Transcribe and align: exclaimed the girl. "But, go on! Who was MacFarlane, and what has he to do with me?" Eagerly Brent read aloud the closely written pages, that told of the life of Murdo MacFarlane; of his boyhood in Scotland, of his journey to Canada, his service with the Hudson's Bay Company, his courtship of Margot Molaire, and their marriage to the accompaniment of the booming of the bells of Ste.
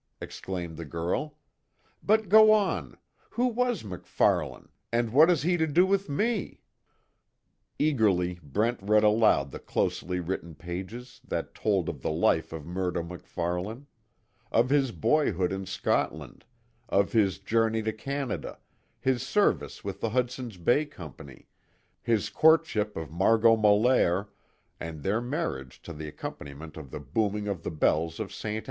exclaimed 0.19 0.77
the 0.77 0.83
girl. 0.85 1.37
"But, 2.01 2.27
go 2.27 2.51
on! 2.51 2.97
Who 3.29 3.45
was 3.45 3.83
MacFarlane, 3.83 4.69
and 4.91 5.11
what 5.13 5.29
has 5.29 5.43
he 5.43 5.57
to 5.57 5.67
do 5.67 5.85
with 5.85 6.09
me?" 6.09 6.61
Eagerly 7.77 8.39
Brent 8.41 8.81
read 8.81 9.03
aloud 9.03 9.51
the 9.51 9.59
closely 9.59 10.19
written 10.19 10.55
pages, 10.55 11.21
that 11.27 11.53
told 11.53 11.87
of 11.87 12.01
the 12.01 12.09
life 12.09 12.51
of 12.51 12.65
Murdo 12.65 13.03
MacFarlane; 13.03 13.85
of 14.51 14.71
his 14.71 14.91
boyhood 14.91 15.53
in 15.53 15.67
Scotland, 15.67 16.45
of 16.89 17.11
his 17.11 17.37
journey 17.37 17.83
to 17.83 17.93
Canada, 17.93 18.57
his 18.99 19.21
service 19.21 19.83
with 19.83 20.01
the 20.01 20.09
Hudson's 20.09 20.57
Bay 20.57 20.83
Company, 20.83 21.47
his 22.01 22.31
courtship 22.31 22.97
of 22.97 23.11
Margot 23.11 23.55
Molaire, 23.55 24.29
and 24.79 25.03
their 25.03 25.21
marriage 25.21 25.79
to 25.83 25.93
the 25.93 26.07
accompaniment 26.07 26.75
of 26.75 26.89
the 26.89 26.99
booming 26.99 27.47
of 27.47 27.61
the 27.61 27.69
bells 27.69 28.19
of 28.19 28.33
Ste. 28.33 28.55